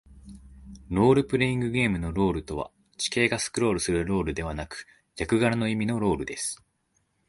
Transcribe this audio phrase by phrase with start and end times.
[0.89, 6.59] ロールプレイングゲームのロールとは、地形がスクロールするロールではなく、役柄の意味のロールです。